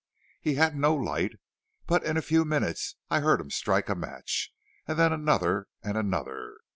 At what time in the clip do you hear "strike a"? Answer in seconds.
3.51-3.93